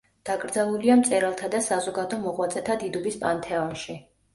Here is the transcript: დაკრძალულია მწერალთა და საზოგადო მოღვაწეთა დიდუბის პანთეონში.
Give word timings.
დაკრძალულია 0.27 0.95
მწერალთა 1.01 1.51
და 1.57 1.61
საზოგადო 1.67 2.21
მოღვაწეთა 2.27 2.83
დიდუბის 2.87 3.25
პანთეონში. 3.27 4.05